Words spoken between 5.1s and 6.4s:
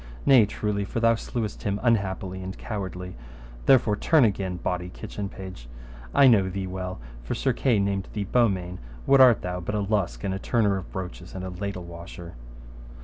page, I